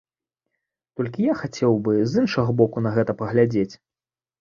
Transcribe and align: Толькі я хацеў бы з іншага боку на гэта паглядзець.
Толькі 1.01 1.27
я 1.27 1.35
хацеў 1.43 1.71
бы 1.89 1.93
з 2.15 2.25
іншага 2.25 2.59
боку 2.65 2.77
на 2.89 2.99
гэта 2.99 3.11
паглядзець. 3.25 3.71